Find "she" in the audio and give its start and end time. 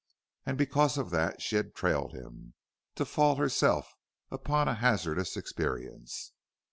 1.43-1.57